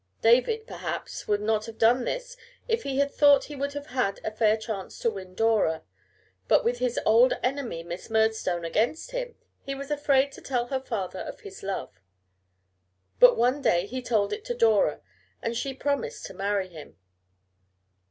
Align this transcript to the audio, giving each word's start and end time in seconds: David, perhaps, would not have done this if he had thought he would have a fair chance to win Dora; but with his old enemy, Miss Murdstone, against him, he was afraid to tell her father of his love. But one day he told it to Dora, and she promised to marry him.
David, 0.23 0.65
perhaps, 0.65 1.27
would 1.27 1.41
not 1.41 1.67
have 1.67 1.77
done 1.77 2.05
this 2.05 2.35
if 2.67 2.81
he 2.81 2.97
had 2.97 3.11
thought 3.11 3.43
he 3.43 3.55
would 3.55 3.73
have 3.73 3.85
a 4.25 4.31
fair 4.31 4.57
chance 4.57 4.97
to 4.97 5.11
win 5.11 5.35
Dora; 5.35 5.83
but 6.47 6.63
with 6.65 6.79
his 6.79 6.99
old 7.05 7.35
enemy, 7.43 7.83
Miss 7.83 8.09
Murdstone, 8.09 8.65
against 8.65 9.11
him, 9.11 9.35
he 9.61 9.75
was 9.75 9.91
afraid 9.91 10.31
to 10.31 10.41
tell 10.41 10.65
her 10.69 10.79
father 10.79 11.19
of 11.19 11.41
his 11.41 11.61
love. 11.61 12.01
But 13.19 13.37
one 13.37 13.61
day 13.61 13.85
he 13.85 14.01
told 14.01 14.33
it 14.33 14.43
to 14.45 14.55
Dora, 14.55 15.01
and 15.39 15.55
she 15.55 15.71
promised 15.71 16.25
to 16.25 16.33
marry 16.33 16.69
him. 16.69 16.97